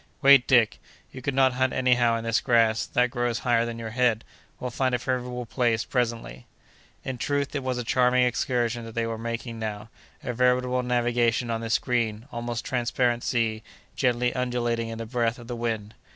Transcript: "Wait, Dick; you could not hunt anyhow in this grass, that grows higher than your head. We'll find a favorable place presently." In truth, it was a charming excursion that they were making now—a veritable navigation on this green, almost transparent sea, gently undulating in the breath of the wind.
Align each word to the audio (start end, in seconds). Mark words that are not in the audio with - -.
"Wait, 0.23 0.47
Dick; 0.47 0.79
you 1.11 1.21
could 1.21 1.35
not 1.35 1.53
hunt 1.53 1.73
anyhow 1.73 2.17
in 2.17 2.23
this 2.23 2.41
grass, 2.41 2.87
that 2.87 3.11
grows 3.11 3.37
higher 3.37 3.67
than 3.67 3.77
your 3.77 3.91
head. 3.91 4.23
We'll 4.59 4.71
find 4.71 4.95
a 4.95 4.97
favorable 4.97 5.45
place 5.45 5.85
presently." 5.85 6.47
In 7.03 7.19
truth, 7.19 7.53
it 7.53 7.61
was 7.63 7.77
a 7.77 7.83
charming 7.83 8.23
excursion 8.23 8.83
that 8.85 8.95
they 8.95 9.05
were 9.05 9.19
making 9.19 9.59
now—a 9.59 10.33
veritable 10.33 10.81
navigation 10.81 11.51
on 11.51 11.61
this 11.61 11.77
green, 11.77 12.25
almost 12.31 12.65
transparent 12.65 13.23
sea, 13.23 13.61
gently 13.95 14.33
undulating 14.33 14.87
in 14.89 14.97
the 14.97 15.05
breath 15.05 15.37
of 15.37 15.45
the 15.45 15.55
wind. 15.55 15.93